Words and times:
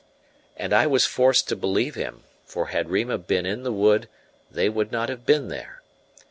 And 0.57 0.73
I 0.73 0.87
was 0.87 1.05
forced 1.05 1.47
to 1.49 1.55
believe 1.55 1.93
him; 1.93 2.23
for 2.43 2.69
had 2.69 2.89
Rima 2.89 3.19
been 3.19 3.45
in 3.45 3.61
the 3.61 3.71
wood 3.71 4.09
they 4.49 4.67
would 4.67 4.91
not 4.91 5.09
have 5.09 5.27
been 5.27 5.47
there. 5.49 5.83